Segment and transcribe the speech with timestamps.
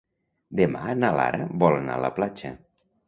[0.61, 2.55] Demà na Lara vol anar a la platja.